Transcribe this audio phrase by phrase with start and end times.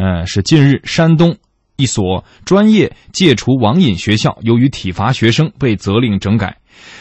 [0.00, 1.36] 呃，是近日山东
[1.76, 6.56] 一所专业戒除网瘾学校，由于体罚学生被责令整改。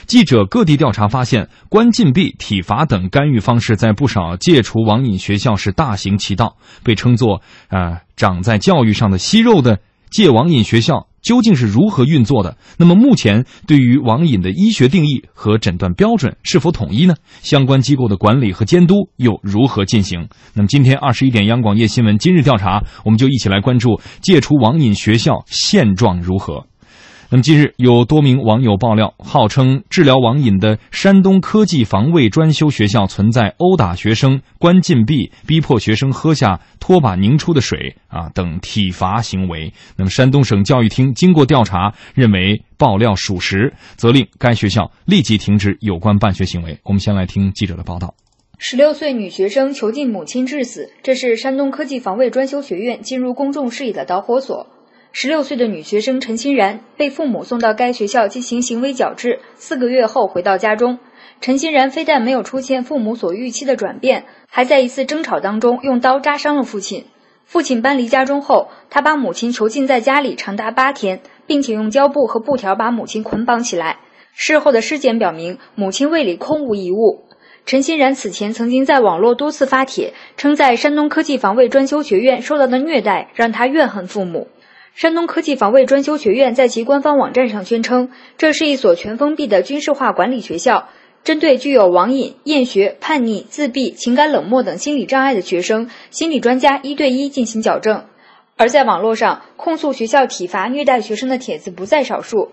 [0.06, 7.42] 记者各地调查发现，关禁闭、体罚等干预方式在不少戒除网瘾学校是大行其道，被称作
[7.72, 9.79] “呃长在教育上的息肉”的
[10.09, 11.07] 戒网瘾学校。
[11.22, 12.58] 究竟是如何运作的？
[12.78, 17.16] 那么目前对于网瘾的医学定义和诊断标准是否统一呢？
[17.42, 20.28] 相关机构的管理和监督又如何进行？
[20.54, 26.69] 那么今天二十一点央广夜新闻今日调查，我们就一起来关注戒除网瘾学校现状如何。
[27.32, 39.72] 那么近日，有多名网友爆料，号称治疗网瘾的山东科技防卫专修学校存在殴打学生、关禁闭、逼迫学生喝下拖把拧出的水啊等体罚行为。
[39.96, 46.80] 那么，山东省教育厅经过调查，认为爆料属实，责令该学校立即停止有关办学行为。
[46.84, 48.16] 我们先来听记者的报道：
[48.58, 54.66] 十六岁女学生囚禁母亲致死，这是山东科技防卫专修学院进入公众视野的导火索。
[55.12, 60.99] 十六岁的女学生陈欣然被父母送到该学校进行行为矫治，四个月后回到家中，
[61.41, 67.05] 陈欣然非但没有出现父母所预期的转变，还在一次争吵当中用刀扎伤了父亲。
[67.43, 73.97] 父亲搬离家中后，他把母亲囚禁在家里长达八天，并且用胶布和布条把母亲捆绑起来。
[74.33, 77.25] 事后的尸检表明，母亲胃里空无一物。
[77.65, 84.47] 陈欣然此前曾经在网络多次发帖，称在山东科技防卫专修学院受到的虐待让他怨恨父母。
[85.00, 90.89] 山东科技防卫专修学院在其官方网站上宣称，这是一所全封闭的军事化管理学校，
[91.23, 98.08] 针对具有网瘾、厌学、叛逆、自闭、情感冷漠等心理障碍的学生，心理专家一对一进行矫正。
[98.58, 102.50] 而在网络上控诉学校体罚虐待学生的帖子不在少数，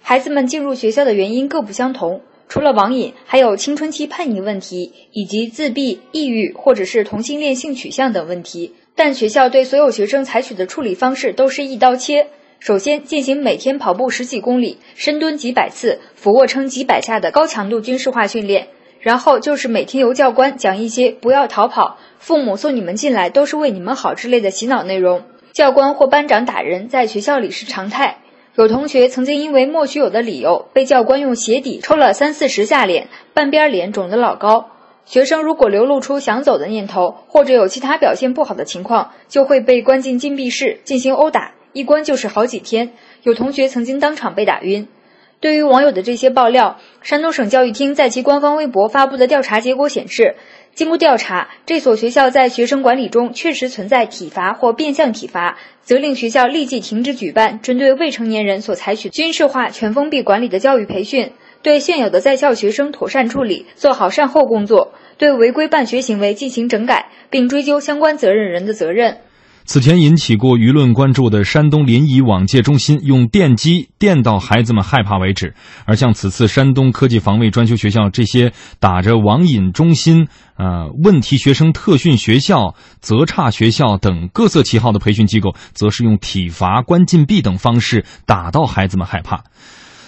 [0.00, 8.72] 孩子们进入学校的原因各不相同，除了网瘾，还有青春期叛逆问题，以及自闭、抑郁或者是同性恋性取向等问题。
[9.04, 12.28] 但学校对所有学生采取的处理方式都是一刀切。
[12.60, 18.68] 首先进行每天跑步十几公里、深蹲几百次、俯卧撑几百下的高强度军事化训练，
[19.00, 25.24] 然后就是每天由教官讲一些“不要逃跑，父母送你们进来都是为你们好”之类的洗脑内容。
[25.50, 28.18] 教官或班长打人在学校里是常态。
[28.54, 34.71] 有同学曾经因为莫须有的理由被教官用鞋底抽了三四十下脸，半边脸肿得老高。
[35.04, 42.92] 学生如果流露出想走的念头，或者有其他表现不好的情况，就会被关进禁闭室进行殴打，一关就是好几天。
[43.22, 44.88] 有同学曾经当场被打晕。
[45.40, 50.36] 对于网友的这些爆料，山东省教育厅在其官方微博发布的调查结果显示，
[50.72, 61.32] 经过调查，这所学校在学生管理中确实存在体罚或变相体罚，责令学校立即停止举办针对未成年人所采取军事化全封闭管理的教育培训。
[61.62, 69.18] 对现有的在校学生妥善处理，做好善后工作；对违规办学行为进行整改，并追究相关责任人的责任。
[69.64, 75.50] 此前引起过舆论关注的山东临沂网戒中心，用电击电到孩子们害怕为止；
[75.86, 89.44] 而像此次山东科技防卫专修学校这些打着网瘾中心、呃问题学生特训学校、择差学校等各色旗号的培训机构，则是用体罚、关禁闭等方式打到孩子们害怕。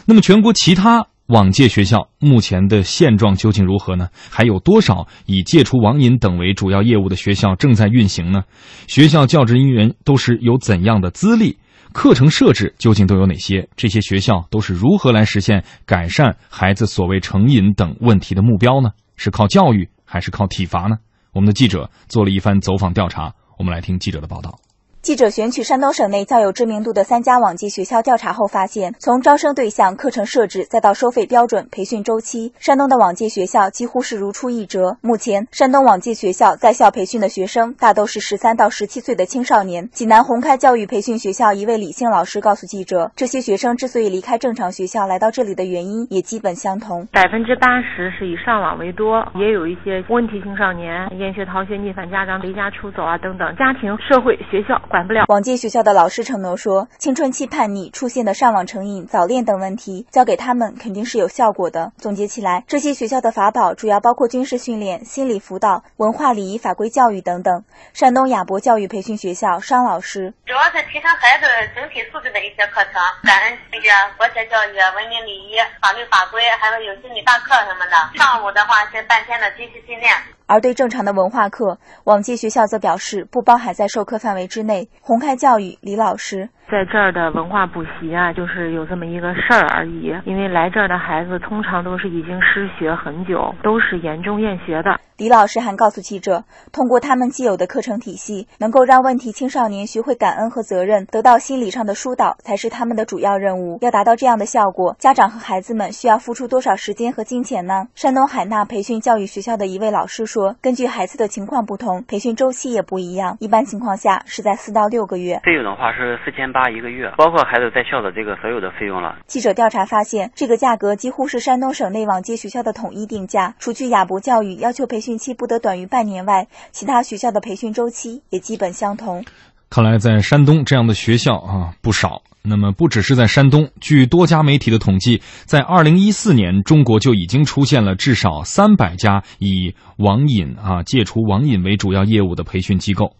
[0.07, 1.07] 那么，全国其他。
[1.27, 4.11] 往届学校目前的现状究竟如何呢？
[4.31, 8.45] 还有多少以戒除网瘾等为主要业务的学校正在运行呢？
[8.87, 11.57] 学校教职人员都是有怎样的资历？
[11.95, 13.69] 课程设置究竟都有哪些？
[13.75, 18.91] 这些学校都是如何来实现改善孩子所谓成瘾等问题的目标呢？
[19.17, 20.97] 是靠教育还是靠体罚呢？
[21.33, 24.59] 我们的记者做了一番走访调查，我们来听记者的报道。
[25.05, 34.97] 记者选取山东省内较有知名度的三家网戒学校调查后发现，从招生对象、课程设置，再到收费标准、培训周期，山东的网戒学校几乎是如出一辙。
[35.03, 39.91] 目前，山东网戒学校在校培训的学生大都是十三到十七岁的青少年。
[39.91, 54.81] 济南红开教育培训学校一位李姓老师告诉记者，这些学生之所以离开正常学校来到这里的原因也基本相同，百分之八十是以上网为多，也有一些问题青少年厌学、逃学、逆反家长离家出走啊等等，家庭、社会、学校。
[54.95, 55.25] 管不了。
[55.27, 61.91] 往届学校的老师承诺说，青春期叛逆出现的上网成瘾、早恋等问题，交给他们肯定是有效果的。
[61.99, 67.65] 总结起来，这些学校的法宝主要包括军事训练、心理辅导、文化礼仪法规教育等等。
[67.93, 77.99] 山东亚博教育培训学校商老师，主要是提升孩子整体素质的一些课程，感恩情节、国学教育、文明礼仪、法律法规，还有有心理大课什么的。
[78.15, 80.15] 上午的话是半天的军事训练。
[80.47, 84.89] 而对正常的文化课，往届学校则表示不包含在授课范围之内。
[85.01, 90.13] 红开教育李老师，在在这儿的文化补习啊，就是有这么一个事儿而已。
[90.25, 94.99] 因为来这儿的孩子通常都是已经失学很久，都是严重厌学的。
[95.17, 103.79] 李老师还告诉记者，通过他们既有的课程体系，能够让问题青少年学会感恩和责任，得到心理上的疏导，才是他们的主要任务。
[103.81, 107.87] 要达到这样的效果，家长和孩子们需要付出多少时间和金钱呢？
[107.95, 115.41] 山东海纳培训教育学校的一位老师说，根据孩子的情况不同，培训周期也不一样，一般情况下是在四到六个月。
[115.45, 119.19] 费用的话是四千八一个月，包括孩子在校的这个所有的费用了。
[119.27, 129.25] 记者调查发现，这个价格几乎是山东省内网接学校的统一定价，除去亚博教育要求培训期不得短于半年外，其他学校的培训周期也基本相同。
[129.69, 132.23] 看来在山东这样的学校啊不少。
[132.47, 143.17] 那么不只是在山东，据多家媒体的统计，在二零一四年，中国就已经出现了至少三百家以网瘾啊戒除网瘾为主要业务的培训机构。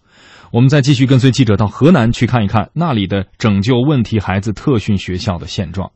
[0.55, 5.91] 我们再继续跟随记者到河南去看一看那里的拯救问题孩子特训学校的现状。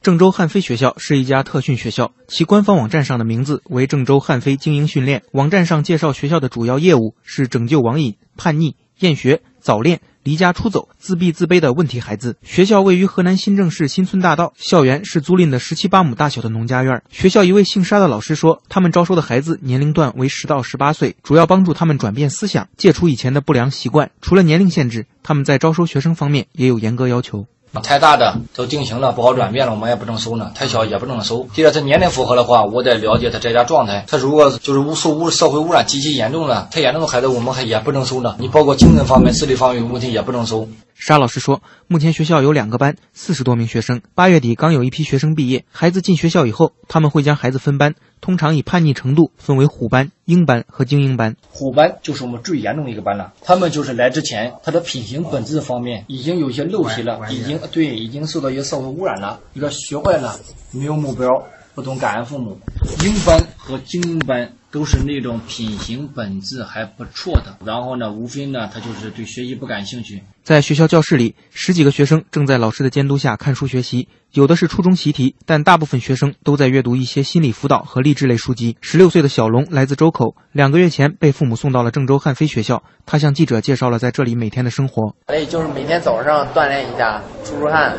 [0.00, 5.22] 郑州汉飞学校是一家特训学校，其官方网站上的名字为郑州汉飞精英训练。
[5.32, 12.36] 网站上介绍学校的主要业务是拯救网瘾、叛逆、厌学、早恋、离家出走、自闭自卑的问题孩子。
[12.42, 17.02] 学校位于河南新郑市新村大道，校园是租赁的十七八亩大小的农家院。
[17.10, 24.10] 学校一位姓沙的老师说，他们招收的孩子年龄段为十到十八岁，主要帮助他们转变思想，戒除以前的不良习惯。
[24.20, 27.46] 除了年龄限制，他们在招收学生方面也有严格要求。
[27.78, 30.50] 太大的都定型了，不好转变了，我们也不能收呢。
[30.54, 31.46] 太小也不能收。
[31.54, 34.04] 第二他年龄符合的话，我得了解他在家状态。
[34.08, 38.34] 他如果就是污受污社会污染极其严重了，太严重的孩子我们还也不能收呢。
[38.38, 40.68] 你包括精神方面、智力方面有问题也不能收。
[41.00, 44.02] 沙老师说，目前学校有两个班，四十多名学生。
[44.14, 47.94] 八月底刚有一批学生毕业，孩子进学校以后，他们会将孩子分班。
[48.20, 51.36] 通常以叛逆程度分为虎班、鹰班和精英班。
[51.48, 53.32] 虎班就是我们最严重的一个班了。
[53.42, 60.38] 他们就是来之前，他的品行本质方面已经有一些陋习了，已经对已经受到一些社会污染了，一个学坏了，
[60.70, 61.30] 没有目标，
[61.74, 62.60] 不懂感恩父母。
[63.02, 64.52] 鹰班和精英班。
[64.70, 70.22] 都是那种品行本质还不错的，然后呢，无非呢，他就是对学习不感兴趣。
[70.44, 78.76] 在学校教室里，十几个学生正在老师的监督下看书学习，有的是初中习题，但大部分学生都在阅读一些心理辅导和励志类书籍。
[78.80, 82.82] 十六岁的小龙来自周口，两个月前被父母送到了郑州汉飞学校。
[83.04, 85.14] 他向记者介绍了在这里每天的生活。
[85.26, 87.96] 哎，就是每天早上锻炼一下，出出汗，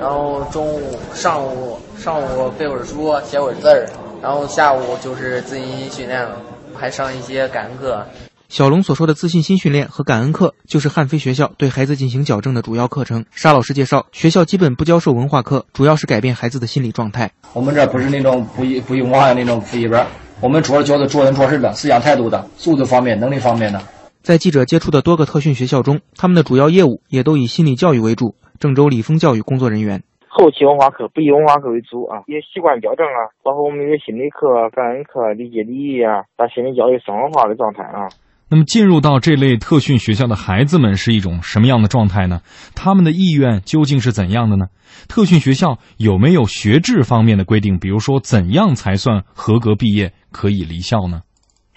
[0.00, 3.88] 然后中午、上午、上午背会儿书，写会儿字儿。
[4.20, 6.40] 然后下午就是自信心训练了，
[6.74, 8.06] 还上一些感恩课。
[8.48, 13.26] 小龙所说的自信心训练和感恩课，就是汉飞学校对孩子进行矫正的主要课程。
[13.30, 17.30] 沙老师介绍，学校基本不教授文化课，主要是改变孩子的心理状态。
[17.52, 20.06] 我们这不是那种不不不文化那种补习班，
[20.40, 23.82] 我们主要教的做人做事的、思想态度的、素质方面、能力方面的。
[24.22, 28.34] 在记者接触的多个特训学校中，他们的主要业务也都以心理教育为主。
[28.58, 30.02] 郑州理丰教育工作人员。
[30.38, 38.06] 后期文化课不以文化课为主啊，也习惯矫正啊，包括我们有心理课、感恩课、理解礼仪啊，把心理教育生活化的状态啊。
[38.48, 42.42] 那么进入到这类特训学校的孩子们是一种什么样的状态呢？
[42.76, 44.66] 他们的意愿究竟是怎样的呢？
[45.08, 47.80] 特训学校有没有学制方面的规定？
[47.80, 51.22] 比如说，怎样才算合格毕业可以离校呢？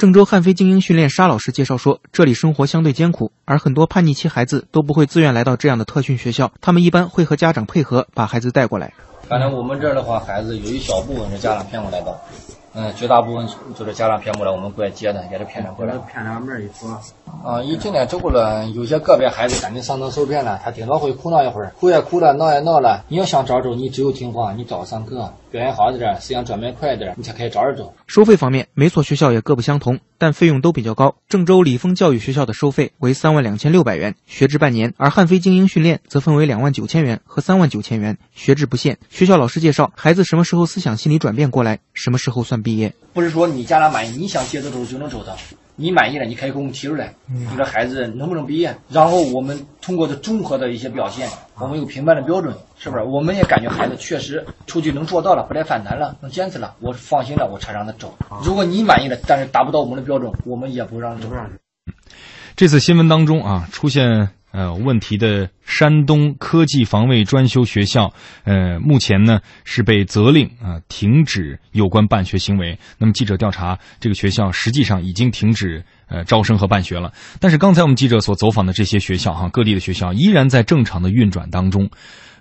[0.02, 8.94] 郑州汉飞精英训练沙老师介绍说，这里生活相对艰苦，而很多叛逆期孩子都不会自愿来到这样的特训学校，他们一般会和家长配合把孩子带过来。
[9.30, 12.20] 反正我们这儿的话，孩子有一小部分是家长骗过来的。
[12.74, 13.46] 嗯，绝大部分
[13.78, 15.94] 就是家长骗过来，我们过来接的，也是骗着过来。
[16.12, 16.98] 骗两门一说。
[17.44, 23.04] 啊，一进来之后了，有些个别孩子赶紧上当受骗了，他顶多会哭闹一会儿，哭也哭了，闹也闹了。
[23.10, 27.94] 你要想找走，你只有听话，你早上课，表现好点，思想转变快点，你才可以找着走。
[28.08, 31.16] 收费方面，每所学校也各不相同，但费用都比较高。
[31.28, 38.98] 郑州理丰教育学校的收费为三万两千六百元，学制半年；而汉飞精英训练则分为两万九千元和三万九千元，学制不限。
[39.10, 42.61] 学校老师介绍，孩子什么时候思想心理转变过来，什么时候算。
[42.62, 45.36] 毕业不是说你家长满意，你想接着走就能走的。
[45.78, 48.76] 你满意了，你可以给我们提出来，你这孩子能不能毕业？
[48.90, 51.28] 然后我们通过这综合的一些表现，
[51.58, 53.04] 我们有评判的标准，是不是？
[53.04, 58.14] 我们也感觉孩子确实出去能做到了，不再反弹了，能坚持了，我放心了，我才让他走。
[58.44, 61.28] 如果你满意了，但是达不到我们的标准，我们也不让走。
[62.56, 64.30] 这次新闻当中啊，出现。
[64.52, 72.78] 呃，问题的山东科技防卫专修学校，呃，目前呢是被责令啊停止有关办学行为。
[72.98, 77.14] 那么记者调查，这个学校实际上已经停止呃招生和办学了。
[77.40, 81.90] 但是刚才我们记者所走访的这些学校哈，各地的学校依然在正常的运转当中。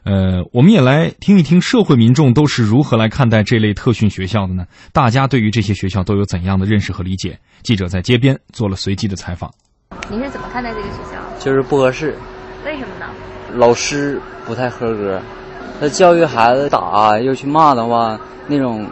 [0.02, 4.64] 呃，我们也来听一听社会民众都是如何来看待这类特训学校的呢？
[4.95, 7.38] 大家对于这些学校都有怎样的认识和理解？
[7.62, 9.52] 记者在街边做了随机的采访。
[10.11, 11.20] 你是怎么看待这个学校？
[11.40, 12.14] 就是不合适。
[12.64, 13.06] 为什么呢？
[13.54, 15.20] 老师不太合格。
[15.80, 18.87] 他教育孩子打又去骂的话，那种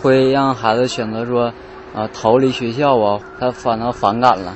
[0.00, 1.52] 会让孩子选择说
[1.94, 4.54] 啊逃离学校啊，他反倒反感了。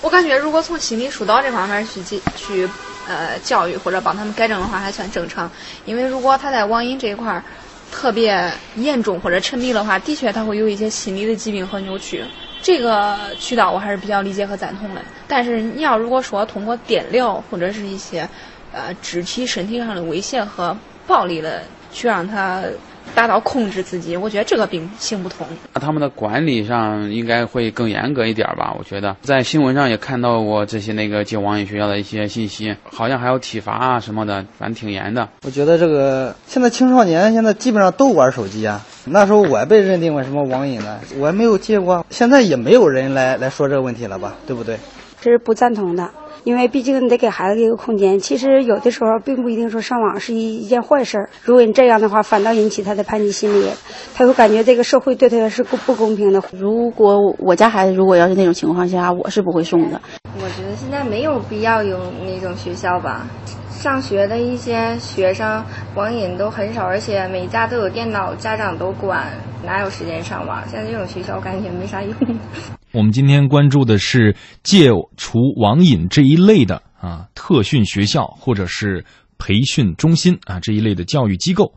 [0.00, 2.00] 我感觉如果从心理疏导这方面去
[2.36, 2.68] 去
[3.08, 5.50] 呃教育或者帮他们改正的话，还算正常。
[5.86, 7.42] 因为如果他在网瘾这一块儿
[7.90, 12.24] 特别严重或者沉迷的话，的确他会有一些心理的疾病和扭曲。
[12.64, 15.02] 这个渠道我还是比较理解和赞同的。
[15.28, 18.26] 但是你要如果说通过电疗或者是一些
[18.72, 20.74] 呃肢体身体上的威胁和
[21.06, 22.62] 暴力的去让他
[23.14, 25.46] 达到控制自己，我觉得这个并行不通。
[25.74, 28.74] 那他们的管理上应该会更严格一点吧？
[28.78, 35.28] 我觉得在新闻上也看到过这些那个进网瘾学校的一些信息，好像还有体罚啊什么的，反正挺严的。
[35.42, 38.80] 我觉得这个现在青少年现在基本上都玩手机啊。
[39.06, 42.04] 那时候我还被认定为什么网瘾呢，我也没有戒过。
[42.10, 44.34] 现在也没有人来来说这个问题了吧？
[44.46, 44.78] 对不对？
[45.20, 46.10] 这是不赞同的。
[46.44, 51.30] 因为毕竟你得给孩子一个空间，其实有的时候并不一定说上网是一一件坏事儿。
[51.42, 53.70] 如果你这样的话，反倒引起他的叛逆心理，
[54.14, 56.42] 他会感觉这个社会对他是不不公平的。
[56.52, 59.98] 如果我家孩子如果要是那种情况下，我是不会送的。
[60.36, 63.26] 我觉得现在没有必要有那种学校吧，
[63.84, 65.62] 上学的一些学生
[65.94, 69.30] 网瘾都很少，而且每家都有电脑，家长都管，
[69.62, 70.66] 哪有时间上网？
[70.66, 72.14] 现在这种学校感觉没啥用。
[72.92, 74.88] 我们今天关注的是戒
[75.18, 79.04] 除网瘾这一类的啊特训学校或者是
[79.38, 81.72] 培训中心啊这一类的教育机构，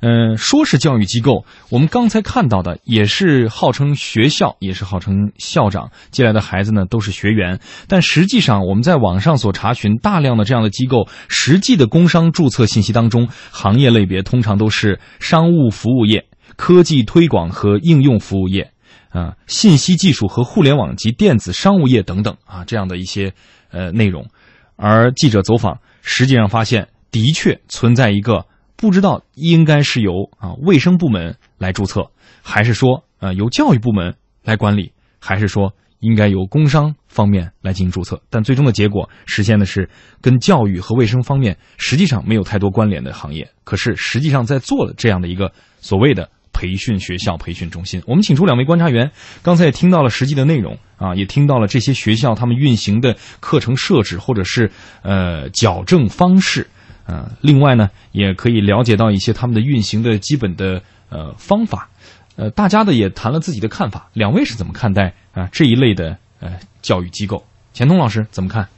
[0.00, 18.70] 嗯，说是教育机构，我们刚才看到的也是号称学校，也是号称校长接来的孩子呢都是学员，但实际上我们在网上所查询大量的这样的机构实际的工商注册信息当中，行业类别通常都是商务服务业、科技推广和应用服务业。
[19.10, 23.32] 啊，信息技术和互联网及电子商务业等等啊，这样的一些
[23.70, 24.26] 呃内容，
[24.74, 28.44] 而记者走访实际上发现，的确存在一个
[28.74, 32.10] 不知道应该是由啊卫生部门来注册，
[32.42, 34.90] 还是说呃由教育部门来管理，
[35.20, 38.20] 还是说应该由工商方面来进行注册？
[38.30, 39.88] 但最终的结果实现的是
[40.20, 46.28] 跟教育和卫生方面实际上没有太多关联的行业，可是实际上在做了这样的一个所谓的。
[46.56, 49.10] 培训学校、培训中心，我们请出两位观察员。
[49.42, 54.70] 刚才也听到了实际的内容啊，也听到了这些学校他们运行的课程设置或者是
[55.02, 56.68] 呃矫正方式
[57.06, 57.32] 啊。
[57.40, 61.88] 另外呢，也可以了解到一些他们的运行的基本的呃方法。
[62.36, 64.08] 呃，大家的也谈了自己的看法。
[64.12, 67.44] 两位是怎么看待啊这一类的呃教育机构？
[67.72, 68.68] 钱通老师怎么看？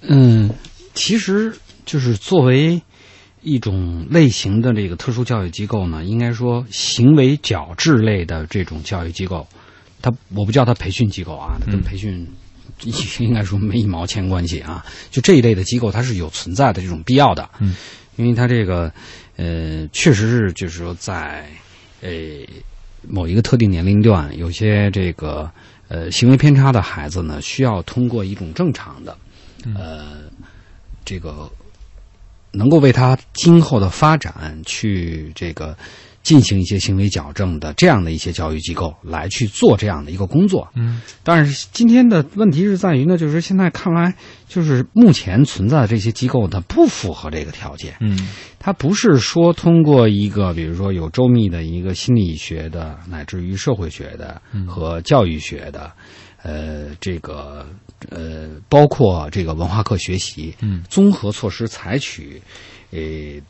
[0.00, 0.50] 嗯，
[0.94, 2.82] 其实就是作为。
[3.42, 9.46] 一种类型的这个特殊教育机构呢，应该说行为矫治类的这种教育机构，
[10.02, 12.26] 它我不叫它培训机构啊，它跟培训
[13.20, 14.84] 应该说没一毛钱关系啊。
[15.10, 17.74] 就这一类的机构，它是有存在的这种必要的，嗯，
[18.16, 18.92] 因为它这个
[19.36, 21.46] 呃，确实是就是说在
[22.00, 22.10] 呃
[23.06, 25.50] 某一个特定年龄段，有些这个
[25.88, 29.16] 呃行为偏差的孩子呢，需要通过一种正常的
[29.74, 30.22] 呃
[31.04, 31.50] 这个。
[32.52, 35.76] 能够为他今后的发展去这个
[36.26, 44.12] 进行一些行为矫正的这样的一些教育机构来去做这样的一个工作，嗯，但是今天的问题是在于呢，就是现在看来，
[44.48, 48.18] 就是目前存在的这些机构它不符合这个条件，嗯，
[48.58, 55.92] 它不是说通过一个比如说有周密的一个心理学的乃至于社会学的和教育学的，
[56.42, 57.64] 呃，这个。
[58.10, 62.40] 呃，包括这个文化课学习，嗯，综合措施采取，
[62.90, 62.98] 呃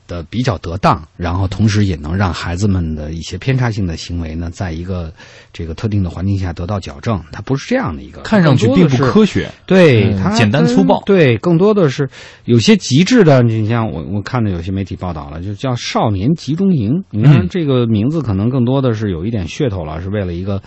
[0.06, 5.12] 的比较得当，然后同时也能让孩子们的一些偏差性的行为呢，在一个
[5.56, 7.18] 这个特定的环境下得到矫正。
[7.32, 12.08] 它不是这样的一个，看上去并不科学，对，它简单粗暴，对，更多的是
[12.44, 13.42] 有些极致的。
[13.42, 17.02] 你像我，我看到有些媒体报道了，就叫少年集中营。
[17.10, 20.60] 你看这个名字可能更多的是有一点噱头了，是为了一个。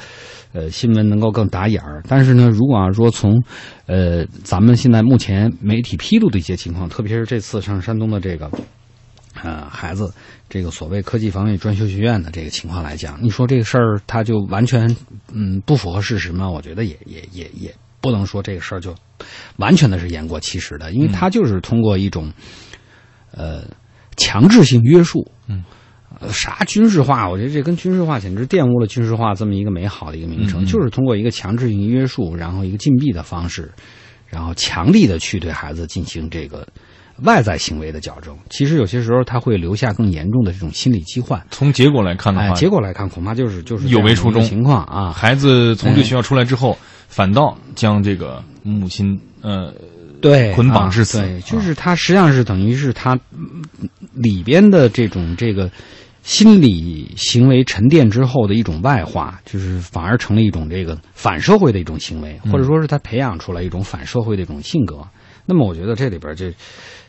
[0.52, 3.40] 呃，新闻能够更打眼儿，但是呢，如果要说从，
[3.86, 8.50] 呃，咱们现在目前媒体披露的一些情况，特别是这次上山东的这个，
[9.44, 10.14] 呃，孩子
[10.50, 14.96] 这个所谓科技防卫专修学院的这个情况来讲，你说这个事儿他就完全
[15.34, 16.50] 嗯不符合事实吗？
[16.50, 18.96] 我觉得也也也也不能说这个事儿就
[19.58, 22.32] 完全的是言过其实的，因为他就是通过一种
[23.32, 23.64] 呃
[24.18, 25.64] 强制性约束，嗯。
[26.20, 27.30] 呃，啥军事化？
[27.30, 30.66] 我觉得这跟军事化简直玷污了军事化这么一个美好的一个名称。
[30.66, 33.72] 就是通过一个强制性约束，然后一个禁闭的方式，
[34.26, 36.68] 然后强力的去对孩子进行这个
[37.24, 38.38] 外在行为的矫正。
[38.50, 41.42] 其实有些时候他会留下更严重的这种心理疾患。
[41.52, 45.12] 从结果来看的话，结果来看恐怕就是就是有违初衷情况啊。
[45.12, 49.74] 孩子从这学校出来之后，反倒将这个母亲呃
[50.22, 51.20] 对捆绑致死。
[51.22, 53.18] 对，就是他实际上是等于是他
[54.14, 55.70] 里边的这种这个
[56.22, 64.98] 心理行为沉淀之后的一种外化，就是反而成了一种这个反社会的一种行为，或者说是他培养出来一种反社会的一种性格。
[65.50, 66.46] 那么我觉得这里边就。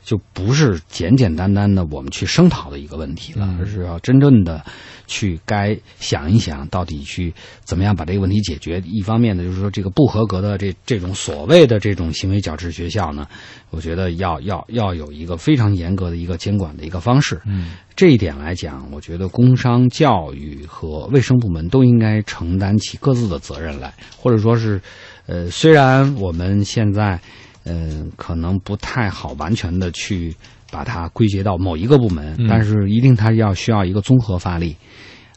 [0.03, 4.65] 就不是简简单单的我们去声讨的一个问题了，而是要真正的
[5.07, 7.33] 去该想一想，到底去
[7.65, 8.83] 怎么样把这个问题解决。
[8.87, 13.27] 一方面呢，就是说这个不合格的这这种所谓的这种行为矫治学校呢，
[13.69, 17.39] 我觉得要要要有一个非常严格的一个监管的一个方式。
[17.45, 24.81] 嗯，这一点来讲，我觉得工商教育和卫生部门都应该承担起各自的责任来，或者说是，
[25.27, 27.21] 呃，虽然我们现在。
[27.65, 30.35] 嗯，可能不太好完全的去
[30.71, 34.77] 把它归结到某一个部门，但是一定它要需要一个综合发力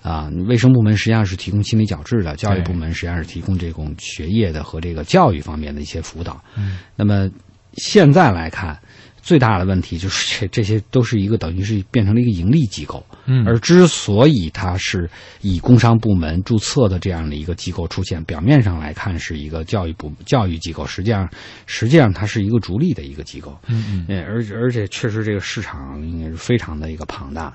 [0.01, 0.29] 啊。
[0.47, 6.43] 卫生部门实际上是提供心理矫治的，教育部门实际上是提供这种学业的和这个教育方面的一些辅导。
[6.55, 7.29] 嗯，那么
[7.73, 8.79] 现在来看。
[9.23, 21.29] 最大的问题就是这这些都是一个等于是变成了一个盈利机构，嗯，而之所以它是以工商部门注册的这样的一个机构出现，表面上来看是一个教育部教育机构，实际上
[21.65, 27.53] 实际上它是一个逐利的一个机构，嗯嗯，而而且确实这个市场应该是非常的一个庞大，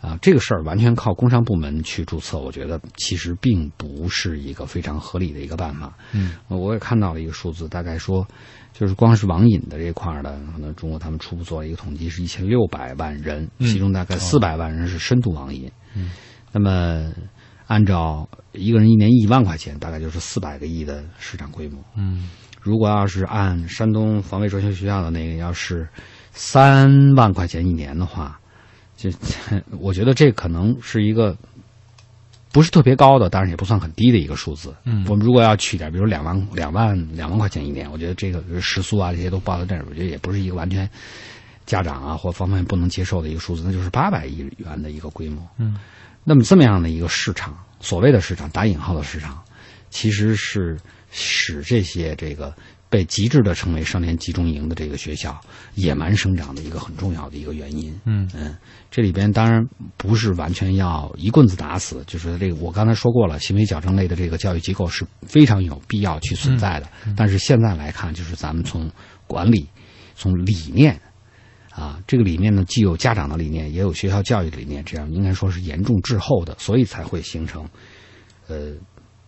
[0.00, 8.26] 啊，这个事儿完全靠工商部门去注册，我觉得其实并不是一个非常合理的一个办法，嗯，我也看到了一个数字，大概说。
[8.74, 15.70] 就是光是网瘾的这块的，可能中国他们初步做了一个统计，是一千六百万人，其中大概四百万人是深度网瘾。
[15.94, 16.10] 嗯，
[16.50, 17.08] 那么
[17.68, 21.80] 按照一个人一年一万块钱，大概就是四百个亿的市场规模。
[21.96, 22.28] 嗯，
[22.60, 25.88] 如果要是按山东防卫专修学校的那个，要是
[26.32, 28.40] 三万块钱一年的话，
[28.96, 29.08] 就
[29.78, 31.36] 我觉得这可能是一个。
[32.54, 34.72] 不是特别高的，当然也不算很低的一个数字。
[34.84, 40.88] 嗯，我们如果要取点，比如两万、两万、两万块钱一年，我觉得这个食宿啊这些都报在这儿，我觉得也不是一个完全
[41.66, 45.44] 家长啊或方面不能接受的一个数字，那就是八百亿元的一个规模。
[45.58, 45.76] 嗯，
[46.22, 49.42] 那么这么样的一个市场，所谓的市场打引号的市场，
[49.90, 50.78] 其实是
[51.10, 52.54] 使这些这个。
[52.94, 55.36] 被极致的称为少年集中营的这个学校，
[55.74, 57.92] 野蛮生长的一个很重要的一个原因。
[58.04, 58.56] 嗯嗯，
[58.88, 59.60] 这里边当然
[59.96, 66.86] 不是完全要一棍子打死，就是这个我刚才说过了，行为矫正类的这个教育机构是非常有必要去存在的。
[67.16, 68.88] 但是现在来看，就是咱们从
[69.26, 69.68] 管理、
[70.14, 70.96] 从理念
[71.72, 77.68] 啊，这个理念呢，既有家长的理念，也有学校教育理念，这样应该说是严重滞后的，所以才会形成
[78.46, 78.72] 呃。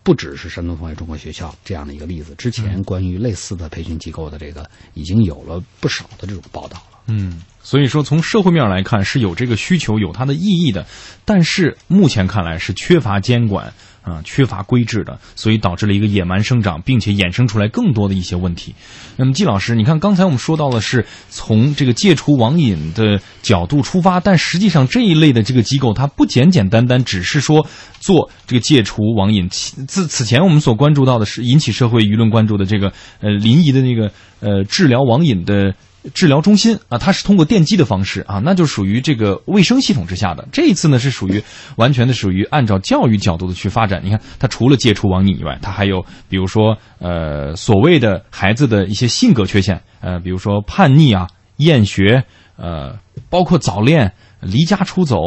[0.07, 6.99] 不只是山东防卫中国学校这样的一个例子，之前关于类似的培训机构的这个已经有了不少的这种报道了。
[7.07, 10.85] 嗯，所以说从社会面来看是有这个需求，有它的意义的，
[11.25, 13.73] 但是目前看来是缺乏监管。
[14.07, 18.73] 啊，缺乏规制的，所以导致了一个野蛮生长，并且衍生出来更多的一些问题。
[19.17, 27.67] 那么，季老师，你看刚才我们说到的是从这个戒除网瘾的角度出发，但实际上这一类的这个机构，它不简简单单只是说
[27.99, 29.49] 做这个戒除网瘾。
[29.49, 35.73] 自此前我们所关注到的是引起社会舆论关注的这个呃临沂的那个呃治疗网瘾的。
[36.13, 40.47] 治疗中心啊，它是通过电击的方式啊，那就属于这个卫生系统之下的。
[40.51, 41.43] 这一次呢，是属于
[41.75, 44.01] 完全的属于按照教育角度的去发展。
[44.03, 52.23] 你看，它除了戒除网瘾以外，它还有比如说呃所谓的孩子的一些性格缺陷，呃，比如说叛逆啊、厌学，
[52.55, 52.97] 呃，
[53.29, 55.17] 包括早恋、离家出走，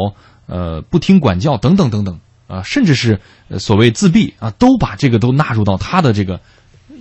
[0.47, 3.19] 呃，不听管教等等等等啊，甚至是
[3.59, 6.39] 所谓自闭啊，都把这个都纳入到他的这个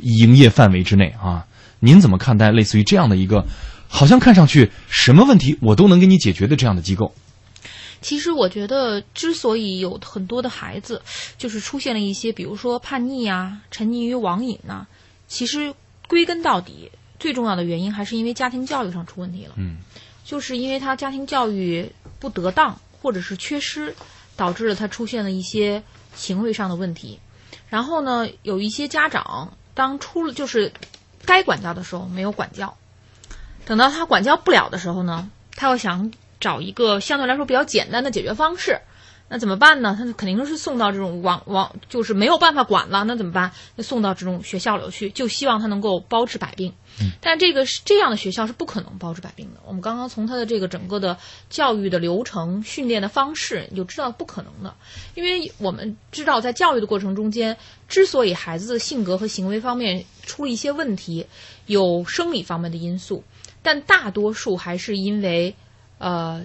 [0.03, 1.47] 营业范围之内啊。
[1.81, 3.45] 您怎么看待类似于这样的一个，
[3.89, 7.13] 好像看上去什么问题我都能给你解决的这样的机构？
[8.03, 11.03] 其实我觉得，之所以有很多的孩子
[11.37, 14.87] 就是出现了一些，比如说叛逆啊、沉溺于网瘾呐，
[15.29, 15.75] 其实
[16.09, 19.53] 归根到底，最重要的原因还是因为家庭教育上出问题了。
[19.57, 19.77] 嗯，
[20.25, 23.95] 就是因为他家庭教育不得当或者是缺失，
[24.35, 25.83] 导致了他出现了一些
[26.15, 27.19] 行为上的问题。
[27.69, 30.73] 然后呢，有一些家长当出了就是。
[31.31, 32.77] 该管教的时候没有管教，
[33.65, 38.81] 等到他管教不了的时候呢，他又想找一个相对来说比较简单的解决方式，
[39.33, 39.95] 那怎么办呢？
[39.97, 43.53] 他肯定是送到这种网网，就是没有办法管了，那怎么办？
[43.77, 46.75] 就送到这种学校里去，就希望他能够包治百病。
[47.21, 49.61] 但这个是这样的学校是不可能包治百病的。
[49.65, 51.17] 我们刚刚从他的这个整个的
[51.49, 54.75] 教育的流程、训练的方式，你就知道不可能的。
[55.15, 57.57] 因为我们知道，在教育的过程中间，
[57.89, 61.25] 之所以孩子的性格和行为方面出了一些问题，
[61.67, 63.23] 有生理方面的因素，
[63.63, 65.55] 但大多数还是因为
[65.99, 66.43] 呃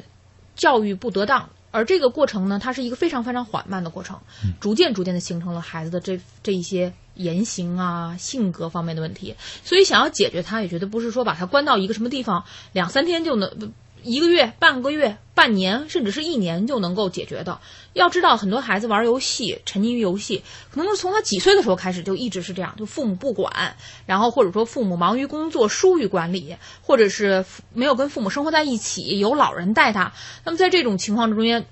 [0.56, 4.20] 教育不得当而这个过程呢，它是一个非常非常缓慢的过程，
[4.62, 9.36] 逐渐逐渐的形成了孩子的这这一些言行啊、性格方面的问题。
[9.64, 13.74] 所以想要解决它，也绝对不是说把它关到一个什么地方，两三天就能。
[14.06, 17.60] 一个月、半个月、半年，甚至是一年就能够解决的。
[17.94, 30.14] 要知道，很多孩子玩游戏、沉溺于游戏，可能是从他几岁的时候开始就一直是这样，就父母不管，然后或者说父母忙于工作、疏于管理，或者是没有跟父母生活在一起，有老人带他。
[30.44, 31.66] 那么在这种情况中间，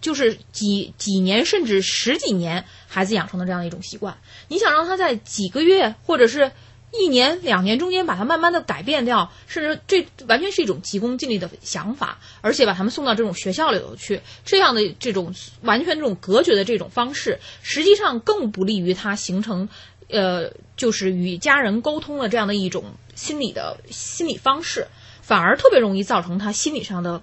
[0.00, 4.18] 就是几几年甚至十几年，孩子养成的这样一种习惯。
[4.48, 6.50] 你想让他在几个月或者是？
[6.92, 19.68] 一年两年中间把它慢慢的改变掉，甚至这完全是一种急功近利的想法，而且把他们送到这种学校里头去，这样的这种完全这种隔绝的这种方式，实际上更不利于他形成，
[20.08, 24.86] 呃，就是与家人沟通的这样的一种心理的心理方式，
[25.20, 27.22] 反而特别容易造成他心理上的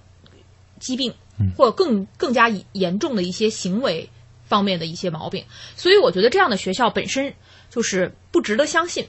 [0.79, 1.15] 疾病，
[1.57, 4.07] 或更更加严重的一些行为
[4.45, 5.45] 方面的一些毛病。
[5.75, 7.33] 所以我觉得这样的学校本身
[7.71, 9.07] 就是不值得相信。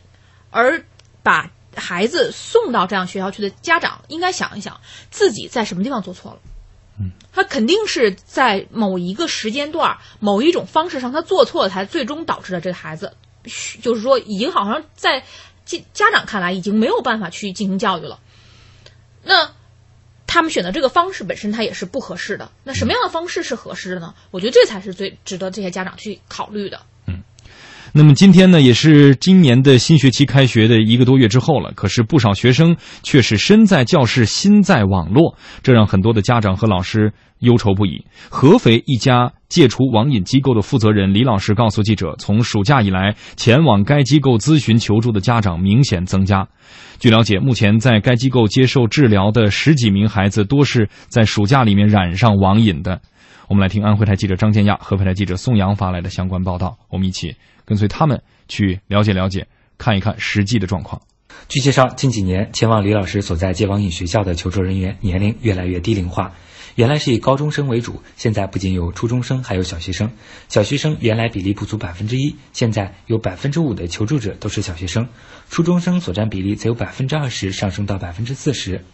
[0.54, 0.84] 而
[1.24, 6.38] 把孩子送到这样学校去的家长，应该想一想自己在什么地方做错了。
[7.00, 13.16] 嗯，他肯定是在某一个时间段、某一种方式上他做错了，才最终导致了这个孩子，
[13.82, 15.24] 就是说已经好像在
[15.64, 18.20] 家家长看来已经没有办法去进行教育了。
[19.24, 19.50] 那
[20.28, 22.52] 他们选择这个方式本身，它也是不合适的。
[22.62, 24.14] 那什么样的方式是合适的呢？
[24.30, 26.82] 我觉得这才是最值得这些家长去考虑的。
[27.96, 31.70] 那么今天呢，也是今年的新学期开学的一个多月之后了。
[31.76, 38.04] 可是不少学生却是身在教室心在网络，这让很多的家长和老师忧愁不已。
[38.28, 46.48] 合肥一家戒除网瘾机构的负责人李老师告诉记者，从暑假以来，前往该机构咨询求助的家长明显增加。
[46.98, 53.00] 据了解，目前在该机构接受治疗的十几名孩子，多是在暑假里面染上网瘾的。
[53.48, 57.36] 我们来听安徽台记者张建亚、合肥台记者宋阳发来的相关报道，我们一起。
[57.64, 59.46] 跟随他们去了解了解，
[59.78, 61.00] 看一看实际的状况。
[61.48, 66.32] 据介绍，近几年前往李老师所在戒网瘾学校的求助人员年龄越来越低龄化。
[66.76, 70.10] 原来是以高中生为主，现在不仅有初中生，还有小学生。
[70.48, 75.06] 小学生原来比例不足百分之一，现在有百分之五的求助者都是小学生。
[75.48, 78.84] 初中生所占比例则有百分之二十，上升到百分之四十。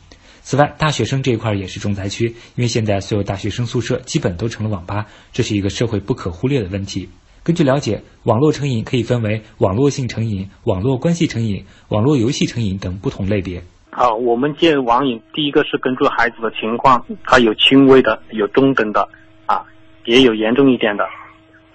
[0.42, 7.08] 此外，大学生这一块也是重灾区，因为现在所有大学生宿舍基本都成了网吧，这是一个社会不可忽略的问题。
[7.50, 13.60] 根据了解，网络成瘾可以分为网络性成瘾、网络关系成瘾、网络游戏成瘾等不同类别。
[13.90, 19.08] 啊，我们戒网瘾，第一个是根据孩子的情况，他有轻微的，有中等的，
[19.46, 19.64] 啊，
[20.04, 21.04] 也有严重一点的。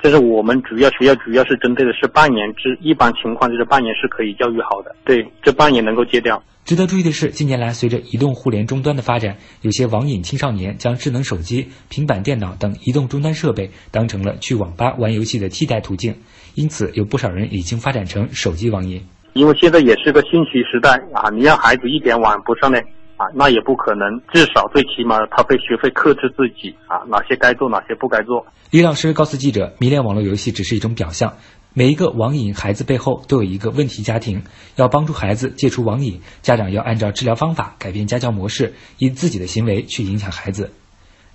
[0.05, 4.95] 这是我们主要学校主要是针对的是半年制，一般情况就是半年是可以教育好的。
[5.03, 6.43] 对，这半年能够戒掉。
[6.63, 16.13] 值得注意的是，近年来随着移动互联终端的发展，有些网瘾青少年将智能手机、平板电脑等移动终端设备当成了去网吧玩游戏的替代途径，
[16.53, 19.01] 因此有不少人已经发展成手机网瘾。
[19.33, 22.79] 因为现在也是个信息时代啊，你让孩子一点网不上呢
[23.17, 24.21] 啊，那也不可能。
[24.33, 28.45] 至少最起码他会学会克制自己啊，哪些该做，哪些不该做。
[28.71, 31.35] 李老师告诉记者，迷恋网络游戏只是一种表象。
[31.77, 34.43] 每一个网瘾孩子背后都有一个问题家庭，
[34.77, 40.71] 要帮助孩子戒除网瘾，家长要按照治疗方法改变家教模式，以自己的行为去影响孩子。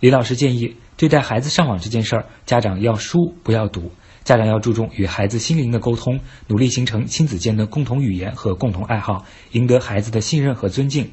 [0.01, 3.93] 李老师建议，对待孩子上网这件事儿，家长要疏不要堵，
[4.25, 11.11] 家长要注重与孩子心灵的沟通，努力形成亲子间的共同语言和共同爱好，赢得孩子的信任和尊敬。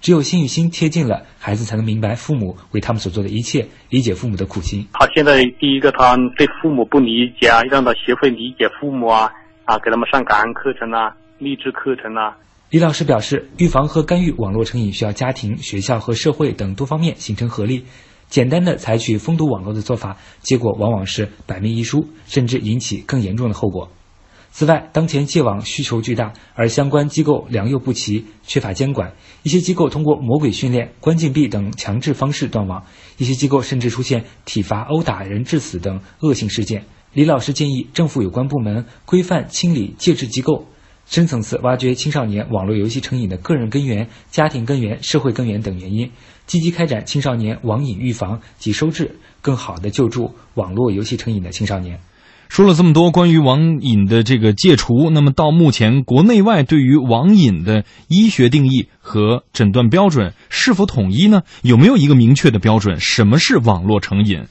[0.00, 4.86] 只有心与心贴近了，孩子才能明白父母为他们所做的一切，理解父母的苦心。
[4.92, 9.30] 他现在第一个，他对父母不理解啊，让他学会理解父母啊，
[9.66, 12.36] 啊，给他们上感恩课程啊，励志课程啊。
[12.70, 17.84] 李老师表示，预防和干预网络成瘾需要家庭、学校和社会等多方面形成合力。
[18.28, 23.90] 简单的采取封堵网络的做法，结果往往是百密一疏，甚至引起更严重的后果。
[24.52, 29.12] 此外，当前戒网需求巨大，而相关机构良莠不齐，缺乏监管。
[29.42, 32.84] 一些机构通过魔鬼训练、关禁闭等强制方式断网，
[33.16, 36.84] 一些机构甚至出现体罚、殴打人致死等恶性事件。
[37.12, 40.66] 李老师建议政府有关部门规范清理戒治机构，
[41.06, 46.10] 深层次挖掘青少年网络游戏成瘾的个人根源、家庭根源、社会根源等原因，
[46.46, 52.00] 积极开展青少年网瘾预防及收治，更好地救助网络游戏成瘾的青少年。
[52.50, 61.42] 说了这么多关于网瘾的这个戒除，那么到目前国内外对于网瘾的医学定义和诊断标准是否统一呢？
[61.62, 62.98] 有没有一个明确的标准？
[62.98, 64.46] 什么是网络成瘾？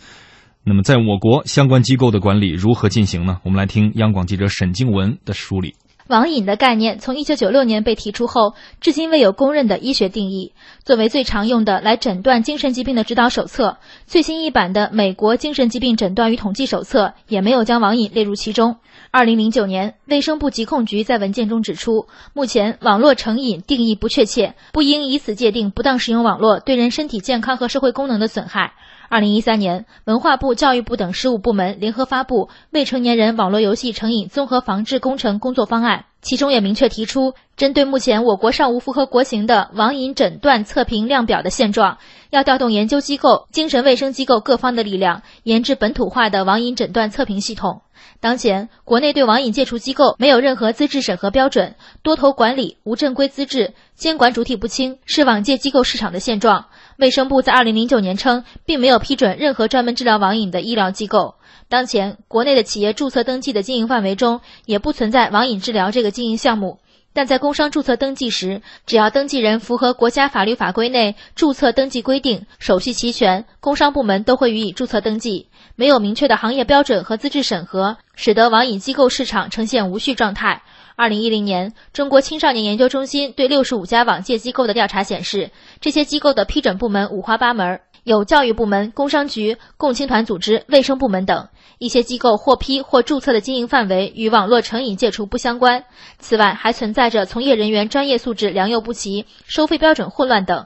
[0.64, 3.40] 那么在我国相关机构的管理如何进行呢？
[3.44, 5.76] 我们来听央广记者沈静文的梳理。
[6.10, 10.54] 网瘾的概念从1996年被提出后，至今未有公认的医学定义。
[10.84, 18.78] 作为最常用的来诊断精神疾病的指导手册，最新一版的《美国精神疾病诊断与统计手册》也没有将网瘾列入其中。
[19.12, 28.74] 2009年，卫生部疾控局在文件中指出，目前网络成瘾定义不确切，不应以此界定不当使用网络对人身体健康和社会功能的损害。
[29.10, 41.98] 二零一三年，文化部、教育部等十五部门联合发布《未成年人网络游戏成瘾综合防治工程工作方案》，其中也明确提出，针对目前我国尚无符合国情的网瘾诊断测评量表的现状，
[42.30, 47.82] 要调动研究机构、精神卫生机构各方的力量，研制本土化的网瘾诊断测评系统。
[48.22, 56.66] 当前，国内对网瘾戒除机构没有任何资质审核标准，多头管理、无正规资质、监管主体不清，是网戒机构市场的现状。
[57.00, 61.36] 卫生部在二零零九年称，并没有批准任何专门治疗网瘾的医疗机构。
[61.70, 66.80] 当前，国内的企业注册登记的经营范围中，也不存在网瘾治疗这个经营项目。
[67.14, 75.48] 但在工商注册登记时，只要登记人符合国家法律法规内注册登记规定，手续齐全，工商部门都会予以注册登记。
[75.78, 80.64] 没有明确的行业标准和资质审核，使得网瘾机构市场呈现无序状态。
[81.00, 91.48] 二零一零年，中国青少年研究中心对六十五家网戒机构的调查显示，这些机构的批准部门五花八门，有教育部门、工商局、共青团组织、卫生部门等。
[91.78, 95.86] 一些机构获批或注册的经营范围与网络成瘾戒除不相关。
[96.18, 100.66] 此外，还存在着从业人员专业素质良莠不齐、收费标准混乱等。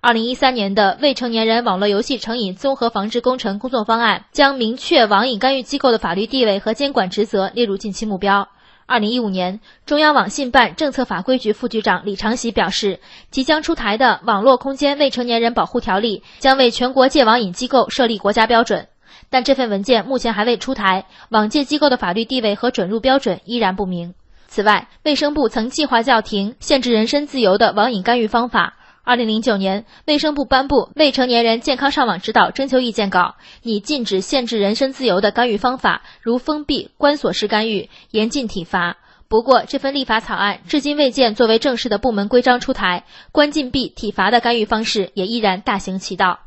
[0.00, 8.48] 二零一三年的《未成年人网络游戏成瘾综合防治工程工作方案》将明确网瘾干预机构的法律地位和监管职责列入近期目标。
[8.86, 18.86] 二零一五年，中央网信办政策法规局副局长李长喜表示，即将出台的《网络空间未成年人保护条例》将为全国戒网瘾机构设立国家标准，
[19.30, 24.14] 但这份文件目前还未出台，网戒机构的法律地位和准入标准依然不明。
[24.48, 28.76] 此外，卫生部曾计划叫停限制人身自由的网瘾干预方法。
[29.06, 38.96] 二零零九年，卫生部颁布《未成年人健康上网指导》征求意见稿，拟禁止限制人身自由的干预方法，如封闭、关锁式干预，严禁体罚。
[39.28, 46.38] 不过，这份立法草案至今未见作为正式的部门规章出台，关禁闭、体罚的干预方式也依然大行其道。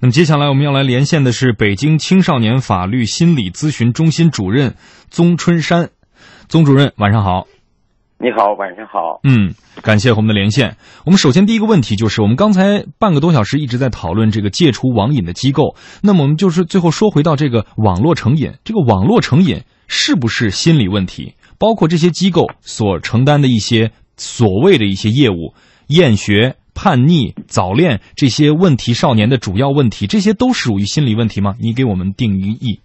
[0.00, 4.74] 那么，接下来我们要来连线的是北京青少年法律心理咨询中心主任
[5.08, 5.90] 宗春山，
[6.48, 7.46] 宗主任，晚上好。
[8.18, 9.20] 你好，晚上好。
[9.24, 9.52] 嗯，
[9.82, 10.78] 感谢我们的连线。
[11.04, 15.76] 我们首先第一个问题就是，我们刚才半个多小时一直在讨论这个戒除网瘾的机构。
[16.02, 21.34] 那么我们就是最后说回到这个网络成瘾，这个网络成瘾是不是心理问题？
[21.58, 25.52] 包括这些机构所承担的一些所谓的一些业务，
[25.88, 31.54] 厌学、叛逆、早恋这些问题少年的主要问题，这些都属于心理问题吗？
[31.60, 32.80] 你给我们定义。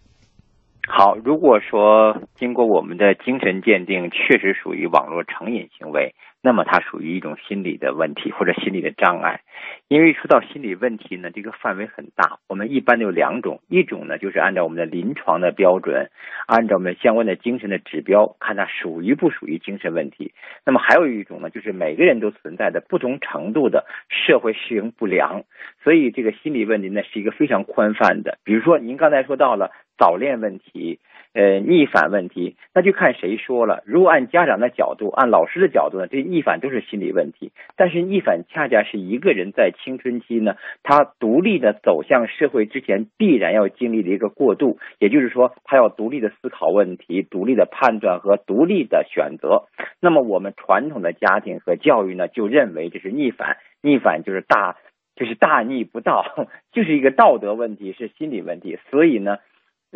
[0.93, 9.39] 好，如果说经过我们的精神鉴定，确实属于网络成瘾行为，那么它属于一种心理的问题或者心理的障碍。
[9.87, 16.09] 因为说到心理问题呢，这个范围很大，我们一般有两种，一种呢就是按照我们的临床的标准，
[16.45, 20.33] 按照我们相关的精神的指标，看它属于不属于精神问题。
[20.65, 25.43] 那么还有一种呢，就是每个人都存在的不同程度的社会适应不良，
[25.83, 28.39] 所以这个心理问题呢是一个非常宽泛的。
[28.43, 29.71] 比如说您刚才说到了。
[30.01, 30.97] 早恋问题，
[31.35, 33.83] 呃，逆反问题，那就看谁说了。
[33.85, 37.51] 如果按家长的角度，按老师的角度呢，这逆反都是心理问题。
[37.77, 44.79] 但是逆反恰恰是一个人在青春期呢，他独立的走向社会之前必然要经历的一个过渡。
[44.97, 49.67] 也就是说，他要独立的思考问题，独立的判断和独立的选择。
[50.01, 54.77] 那么我们传统的家庭和教育呢，就认为这是逆反，逆反就是大，
[55.15, 56.25] 就是大逆不道，
[56.73, 58.79] 就是一个道德问题，是心理问题。
[58.89, 59.37] 所以呢。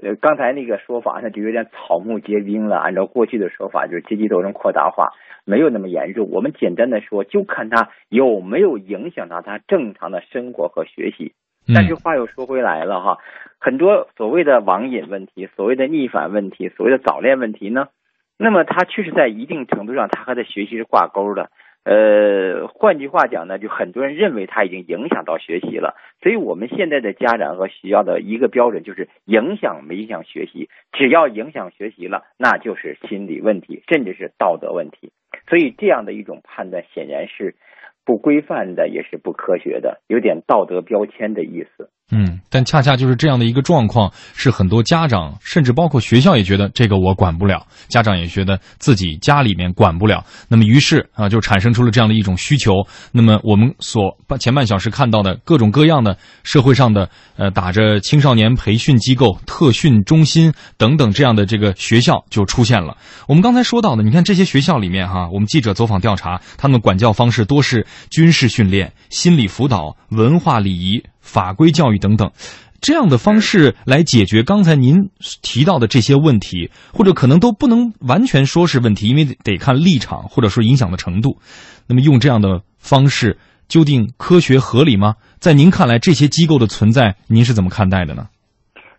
[0.01, 2.77] 呃，刚才那个说法那，就有点草木皆兵了。
[2.77, 5.12] 按照过去的说法，就是阶级斗争扩大化，
[5.45, 6.29] 没有那么严重。
[6.31, 11.34] 我们简单的说，就看他有没有影响到他正常的生活和学习。
[11.73, 13.17] 但是话又说回来了哈，
[13.60, 17.88] 很多所谓的网瘾问题、所谓的逆反问题、所谓的早恋问题呢，
[18.38, 21.49] 那么他确实在一定程度上，他和他学习是挂钩的。
[21.86, 35.12] 呃，换句话讲呢，就很多人认为他已经影响到学习了，所以我们现在的家长和学校的一个标准就是影响没影响学习，只要影响学习了，那就是心理问题，甚至是道德问题。
[35.48, 37.54] 所以这样的一种判断显然是
[38.04, 41.89] 不规范的，也是不科学的，有点道德标签的意思。
[42.11, 50.23] 嗯，但恰恰就是这样的一个状况，是很多家长甚至包括学校也觉得这个我管不了，家长也觉得自己家里面管不了。
[50.47, 52.73] 那么于是啊，就产生出了这样的一种需求。
[53.11, 62.97] 那么我们所前半小时看到的各种各样的社会上的呃打着青少年培训机构、特训中心等等这样的这个学校就出现了。
[63.27, 71.03] 我们刚才说到的，你看这些学校里面哈，我们记者走访调查，他们管教方式多是军事训练、心理辅导、文化礼仪。
[71.25, 72.31] 法规教育等等，
[72.79, 75.09] 这样的方式来解决刚才您
[75.41, 81.39] 提到的这些问题，或者可能都不能完全说是问题，因为得看立场或者说影响的程度。
[81.88, 85.15] 那么用这样的方式，究竟科学合理吗？
[85.39, 88.27] 在您看来，这些机构的存在，您是怎么看待的呢？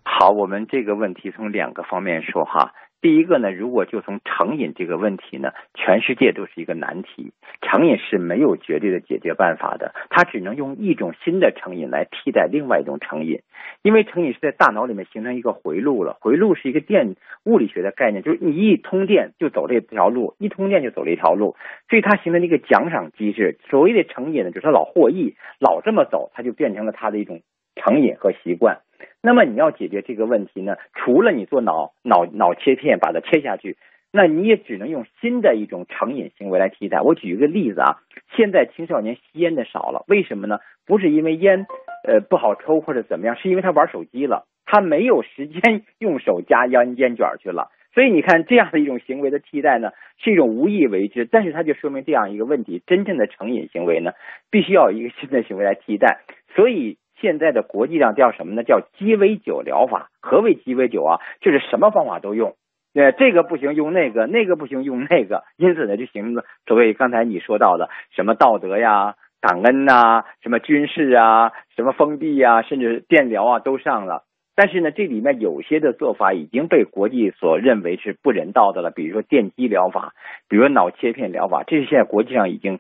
[0.02, 2.72] 好，我们这个问题从两个方面说哈。
[3.00, 7.32] 第一个呢，如果就从成瘾这个问题呢，全世界都是一个难题。
[7.62, 13.40] 成瘾是没有绝对的解决办法的，它只能用一种新的成瘾来替代另外一种成瘾。
[13.82, 21.54] 因为成瘾是在大脑里面形成一个回路了，回路是一个电物理学的概念，就是你一通电就走这条路，一通电就走这条路，
[21.88, 23.58] 所以它形成了一个奖赏机制。
[23.70, 27.42] 所谓的成瘾呢，就是老获益，老这么走，它就变成了它的一种
[27.76, 28.80] 成瘾和习惯。
[29.22, 30.76] 那么你要解决这个问题呢？
[30.94, 33.76] 除了你做脑脑脑切片把它切下去，
[34.12, 37.00] 那你也只能用新的一种成瘾行为来替代。
[37.00, 37.98] 我举一个例子啊，
[38.36, 40.58] 现在青少年吸烟的少了，为什么呢？
[40.86, 41.66] 不是因为烟
[42.06, 47.70] 呃不好抽或者怎么样，是因为他玩手机了，他没有时间 用手夹烟烟卷去了。
[47.92, 54.12] 所以你看这样的一种行为的替代呢，是一种无意为之，但是它就说明这样一个问题：真正的成瘾行为呢，
[54.50, 56.20] 必须要有一个新的行为来替代。
[56.54, 56.98] 所以。
[57.20, 58.62] 现在的国际上叫什么呢？
[58.62, 60.10] 叫鸡尾酒疗法。
[60.20, 61.20] 何谓鸡尾酒啊？
[61.40, 62.54] 就是什么方法都用，
[62.94, 74.22] 呃，这个不行用那个，那个不行用那个，因此呢，就形成了所谓刚才你说到的什么道德呀、感恩呐、什么军事啊、什么封闭啊，甚至电疗啊都上了。
[74.58, 80.14] 但是呢，这里面有些的做法已经被国际所认为是不人道的了，比如说电击疗法，
[80.48, 82.78] 比如脑切片疗法，这是现在国际上已经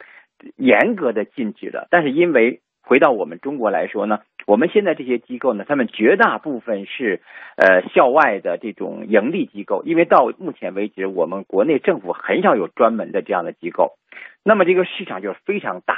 [0.56, 1.86] 严格的禁止了。
[1.90, 7.20] 但是因为回到我们中国来说呢，我们现在这些机构呢，他们绝大部分是
[7.56, 13.94] 呃校外的这种盈利机构，因为到目前为止，我们国内政府很少有专门的这样的机构，
[14.44, 15.96] 那么这个市场就非常大。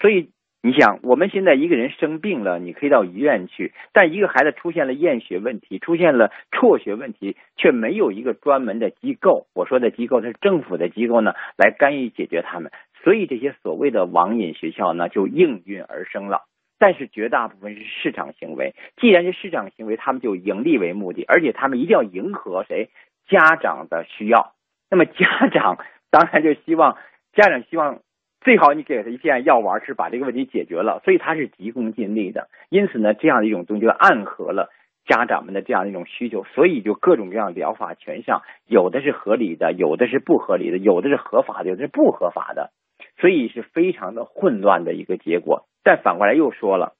[0.00, 0.30] 所以
[0.62, 9.46] 你想，我们现在一个人生病了，你可以到医院去，但一个孩子出现了厌学问题，出现了辍学问题，却没有一个专门的机构。
[9.54, 12.70] 我说的机构是政府的机构呢，来干预解决他们。
[13.08, 16.42] 所以这些所谓的网瘾学校呢，就应运而生了。
[16.78, 22.90] 但是绝大部分是市场行为，既然是市场行为，他们就盈利为目的，而且他们一定要迎合谁
[23.26, 24.52] 家长的需要。
[24.90, 25.78] 那么家长
[26.10, 26.98] 当然就希望
[27.32, 28.00] 家长希望
[28.42, 31.00] 最好你给他一片药丸，是把这个问题解决了。
[31.02, 32.50] 所以他是急功近利的。
[32.68, 34.68] 因此呢，这样的一种东西就暗合了
[35.06, 42.70] 家长们的这样一种需求，所以就各种各样疗法全上，有的是合理的，有的是不合理的，有的是合法的，有的是不合法的。
[43.18, 45.66] 所以是非常的混乱的一个结果。
[45.82, 46.94] 但反过来又说了，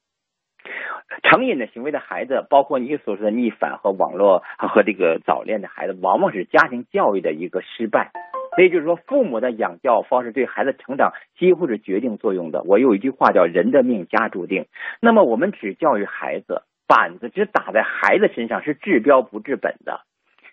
[1.22, 8.11] 成瘾的行为的孩子，包括你所说的逆反和网络和这个早恋的孩子，往往是家庭教育的一个失败。
[8.57, 12.62] 所以就是说，父母的养教方式对孩子成长几乎是决定作用的。
[12.64, 14.66] 我有一句话叫“人的命家注定”。
[15.00, 20.00] 那么我们只教育孩子，板子只打在孩子身上，是治标不治本的。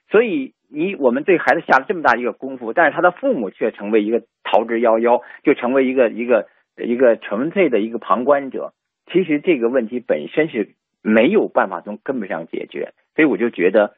[0.09, 0.53] 所以。
[0.75, 8.73] 你我们对孩子下了这么大一个功夫，但是他的父母却成为一个逃之夭夭，就成为一个一个一个纯粹的一个旁观者。
[9.09, 13.93] 其实这个问题本身是没有办法从根本上解决，所以我就觉得，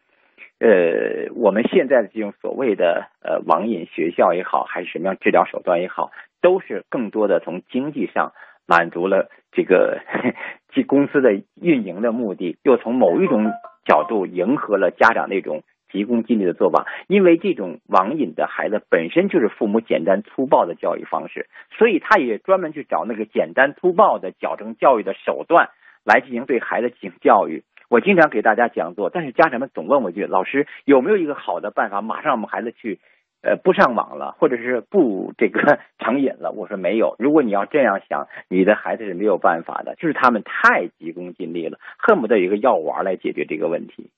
[0.59, 6.11] 呃，我们现在的这种所谓的呃网瘾学校也好，还是什么样治疗手段也好，
[6.41, 8.33] 都是更多的从经济上
[8.67, 9.99] 满足了这个
[10.75, 13.51] 即公司的运营的目的，又从某一种
[13.83, 15.63] 角度迎合了家长那种。
[15.91, 21.47] 急功近利的做法，因为这种网瘾的孩子本身就是父母简单粗暴的教育方式，
[21.77, 25.69] 所以他也专门去找那个简单粗暴的矫正教育的手段
[26.03, 27.63] 来进行对孩子进行教育。
[27.89, 32.99] 我经常给大家讲座，但是家长们总问我一句：老师有没有一个好的办法， 马上我们孩子去
[33.41, 36.51] 呃不上网了，或者是不这个成瘾了？
[36.51, 37.15] 我说没有。
[37.17, 44.09] 如果你要这样想，你的孩子是没有办法的，就是他们太急功近利了，恨不得有一个药丸来解决这个问题。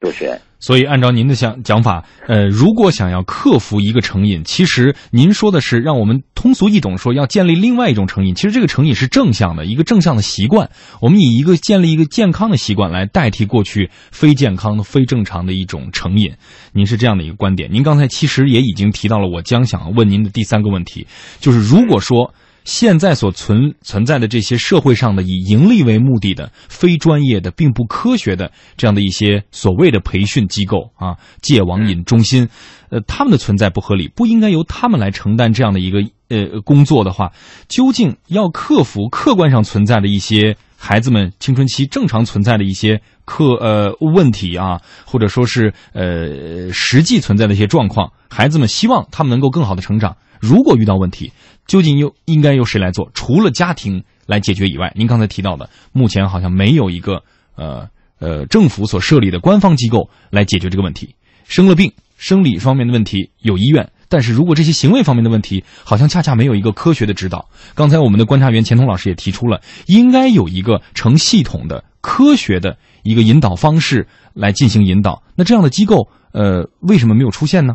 [0.00, 8.34] 主持人，所以按照您的想讲法，呃，如果想要克服一个成瘾，其实您说的是让我们通俗易懂说要建立另外一种成瘾。
[8.34, 10.70] 其实这个成瘾是正向的一个正向的习惯，
[11.02, 16.32] 我们以一个建立一个健康的习惯来代替过去非健康的、非正常的一种成瘾。
[16.72, 17.68] 您是这样的一个观点。
[17.70, 21.06] 您刚才其实也已经提到了我将想问您的第三个问题，
[21.40, 22.32] 就是如果说。
[22.70, 32.48] 现在所存存在的这些社会上的以盈利为目的的非专业的并不科学的这样的一些所谓的培训机构啊，戒网瘾中心，
[32.90, 35.98] 呃，他们的存在不合理，不应该由他们来承担这样的一个
[36.28, 37.32] 呃工作的话，
[37.66, 50.16] 究竟要克服客观上存在的一些孩子们青春期正常存在的一些课呃问题啊，或者说是呃实际存在的一些状况，孩子们希望他们能够更好的成长。
[50.40, 51.32] 如果遇到问题，
[51.66, 53.10] 究竟又应该由谁来做？
[53.14, 57.22] 除了家庭来解决以外，您刚才提到的，目前好像没有一个
[57.56, 57.88] 呃
[58.18, 61.14] 呃政府所设立的官方机构来解决这个问题。
[61.44, 67.48] 生了病，生理方面的问题有医院，但是如果这些行为方面的问题，好像恰恰没有一个科学的指导。
[67.74, 75.22] 刚才我们的观察员钱彤老师也提出了，应该有一个成系统的、科学的一个引导方式来进行引导。
[75.34, 77.74] 那这样的机构，呃，为什么没有出现呢？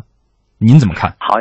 [0.58, 1.10] 您怎么看？
[1.18, 1.36] 好。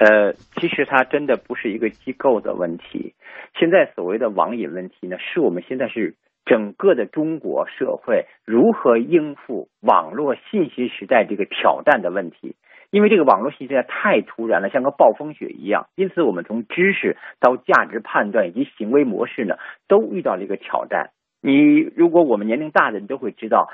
[0.00, 3.14] 呃，其实它真的不是一个机构的问题。
[3.58, 6.14] 现在所谓的网瘾问题呢，是我们现在是
[6.46, 12.56] 整个的中国社会如何应付网络信息时代这个挑战的问题。
[12.90, 21.10] 因为这个网络信息时代太突然了，像个暴风雪一样，因此我们从知识到价值判断以及行为模式呢，都遇到了一个挑战。
[21.42, 23.68] 你如果我们年龄大的，你都会知道。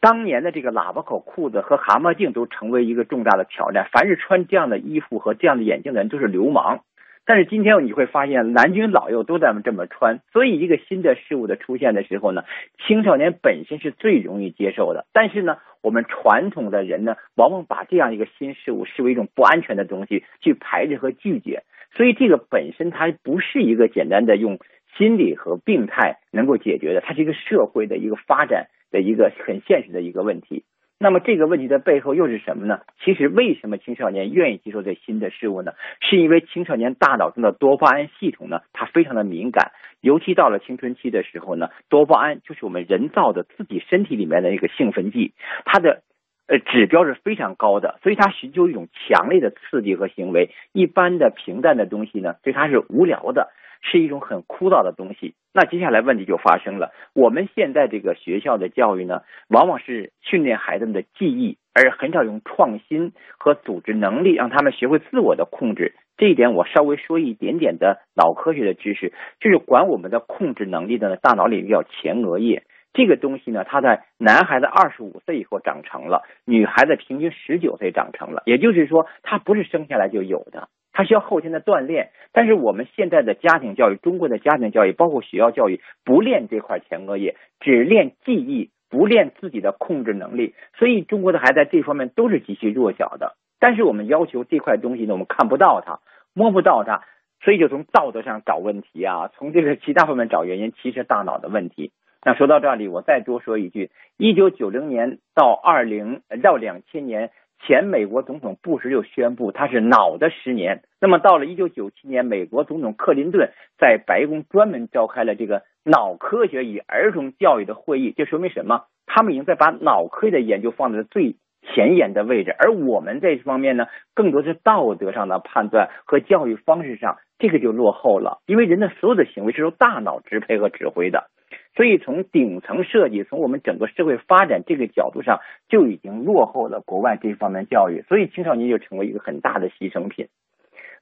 [0.00, 6.80] 当年的这个喇叭口裤子和蛤蟆镜都成为一个重大的挑战，凡是穿这样的衣服和这样的眼镜的人都是流氓。
[7.26, 10.20] 但是今天你会发现，男军老幼都在这么穿。
[10.32, 12.42] 所以，一个新的事物的出现的时候呢，
[12.86, 15.04] 青少年本身是最容易接受的。
[15.12, 21.62] 但是呢，我们传统的人呢，往往把这样一个新事物视为一种不安全的东西去排斥和拒绝。
[21.94, 24.58] 所以，这个本身它不是一个简单的用
[24.96, 28.68] 心理和病态能够解决的，它是一个社会的一个发展。
[28.90, 30.64] 的一个很现实的一个问题，
[30.98, 32.80] 那么这个问题的背后又是什么呢？
[33.02, 35.72] 其实为什么青少年愿意接受这新的事物呢？
[36.00, 45.32] 是因为青少年大脑中的多巴胺系统呢，它非常的敏感，尤其到了青春期的时候呢，多巴胺就是我们人造的自己身体里面的一个兴奋剂，
[45.64, 46.02] 它的
[46.48, 53.50] 呃指标是非常高的，所以它寻求一种强烈的刺激和行为，一般的平淡的东西呢，对它是无聊的。
[53.82, 55.34] 是一种很枯燥的东西。
[55.52, 56.92] 那接下来问题就发生了。
[57.14, 65.94] 我们现在这个学校的教育呢，往往是训练孩子们的记忆，而很少用创新和组织能力，让他们学会自我的控制。
[66.16, 72.62] 这一点我稍微说一点点的脑科学的知识，就是管我们的控制能力的呢，大脑里叫前额叶。
[72.92, 78.42] 这个东西呢，它在男孩子二十五岁以后长成了，女孩子平均十九岁长成了。
[78.46, 80.68] 也就是说，它不是生下来就有的。
[81.00, 93.36] 它需要后天的锻炼，但是我们现在的家庭教育，中国的家庭教育，包括学校教育，不练这块前额叶，只练记忆，不练自己的控制能力，所以中国的孩子在这方面都是极其弱小的。
[93.58, 96.00] 但是我们要求这块东西呢，我们看不到它，
[96.34, 97.00] 摸不到它，
[97.42, 101.92] 所以就从道德上找问题啊，从这个其他方面找原因，其实大脑的问题。
[102.22, 107.30] 那说到这里，我再多说一句：一九九零年到二零到两千年。
[107.62, 110.80] 前美国总统布什就宣布他是脑的十年。
[111.00, 118.12] 那么到了一九九七年，美国总统克林顿在白宫专门召开了这个脑科学与儿童教育的会议。
[118.14, 118.84] 这说明什么？
[119.06, 128.42] 他们已经在把脑科学的研究放在最前沿的位置，而我们这方面呢，更多是道德上的判断和教育方式上，这个就落后了。
[128.46, 131.30] 因为人的所有的行为是由大脑支配和指挥的。
[131.76, 138.02] 所以，从顶层设计，从我们整个社会发展这个角度上，就已经落后了国外这方面教育。
[138.02, 140.28] 所以，青少年就成为一个很大的牺牲品。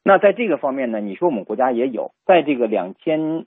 [0.09, 3.45] 那在这个方面呢，你说我们国家也有，在这个两千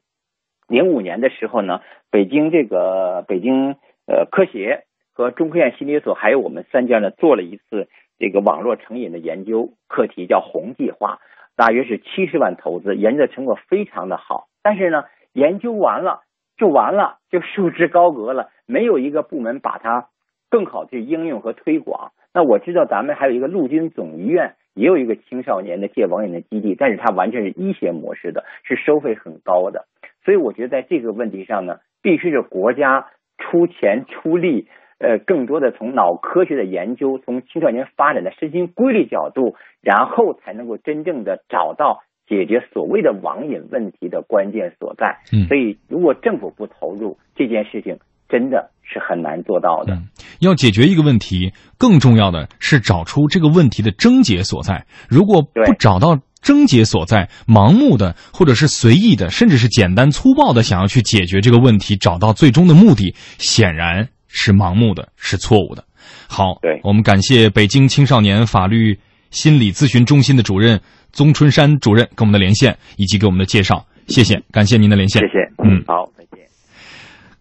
[0.68, 1.82] 零五年的时候呢，
[2.12, 7.89] 北京这个北京呃科协和中科院心理所还有我们三家呢，做了一次
[8.20, 11.18] 这个网络成瘾的研究，课题叫“红计划”，
[11.57, 14.45] 大约是七十万投资，研究的成果非常的好。
[14.62, 16.22] 但是呢，研究完了。
[16.57, 18.49] 就完了，就束之高阁了。
[18.68, 20.09] 没有一个部门把它
[20.51, 22.12] 更好去应用和推广。
[22.36, 29.86] 那我知道咱们还有一个陆军总医院，也有一个青少年的戒网瘾的基地，但是它完全是医学模式的，是收费很高的。
[30.26, 33.07] 所以我觉得在这个问题上呢，必须是国家
[33.38, 34.67] 出钱出力，
[34.99, 42.03] 呃，更多的从脑科学的研究，从青少年发展的身心规律角度，然后才能够真正的找到。
[42.28, 47.97] 解决所谓的网瘾问题的关键所在，嗯，所以如果政府不投入这件事情，
[48.32, 50.01] 真的是很难做到的。
[50.39, 54.86] 要解决一个问题，更重要的是找出这个问题的症结所在。
[55.09, 65.84] 如果不找到症结所在，盲目的或者是随意的，甚至是简单粗暴的想要去解决这个问题，找到最终的目的，显然是盲目的，是错误的。
[66.27, 70.82] 好，对我们感谢北京青少年法律心理咨询中心的主任。
[71.11, 73.86] 宗春山主任跟我们的连线以及给我们的介绍。
[74.07, 75.21] 谢谢，感谢您的连线。
[75.21, 76.50] 谢谢，嗯，好，再见。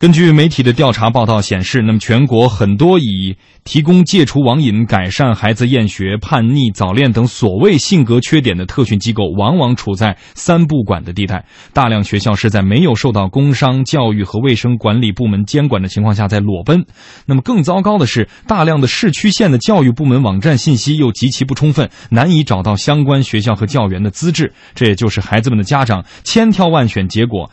[0.01, 11.45] 根据媒体的调查报道显示，那么全国很多以提供戒除网瘾、改善孩子厌学、叛逆、早恋等所谓性格缺点的特训机构，往往处在三不管的地带。
[11.75, 16.87] 大量学校是在没有受到工商、教育和卫生管理部门监管的情况下在裸奔。
[17.27, 24.55] 那么更糟糕的是，大量的市区县的教育部门网站信息又极其不充分，难以找到相关学校和教员的资质。
[24.75, 27.51] 这也就是孩子们的家长千挑万选，结果。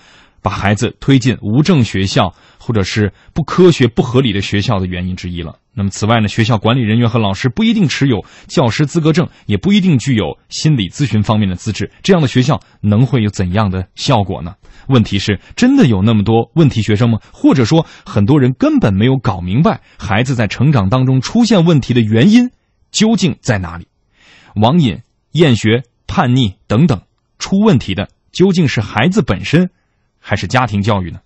[0.47, 5.59] 把孩子推进无证学校或者是不科学、不合理的学校的原因之一了。
[5.73, 11.91] 那么，此外呢，学校管理人员和老师不一定持有教师资格证，也不一定具有心理咨询方面的资质。
[12.01, 14.55] 这样的学校能会有怎样的效果呢？
[14.87, 17.19] 问题是，真的有那么多问题学生吗？
[17.33, 22.51] 或者说，很多人根本没有搞明白孩子在成长当中出现问题的原因
[22.89, 23.89] 究竟在哪里？
[24.55, 25.01] 网瘾、
[25.33, 27.01] 厌学、叛逆等等，
[27.37, 29.71] 出问题的究竟是孩子本身？
[30.29, 31.21] 还是家庭教育呢？